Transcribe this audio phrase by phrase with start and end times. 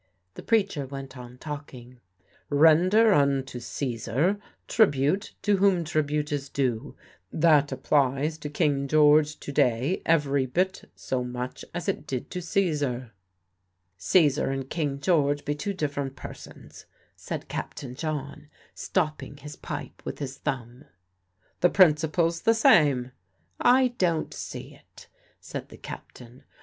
[0.33, 1.99] The preacher went on talking.
[2.49, 4.39] "Render unto Caesar...
[4.67, 6.95] tribute to whom tribute is due.
[7.31, 12.41] That applies to King George to day every bit so much as it did to
[12.41, 13.11] Caesar."
[13.99, 20.17] "Caesar and King George be two different persons," said Captain John, stopping his pipe with
[20.17, 20.85] his thumb.
[21.59, 23.11] "The principle's the same."
[23.59, 25.07] "I don't see it,"
[25.39, 26.43] said the captain.